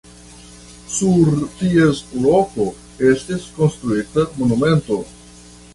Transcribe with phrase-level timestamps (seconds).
[0.93, 1.29] Sur
[1.59, 2.67] ties loko
[3.11, 4.99] estis konstruita monumento.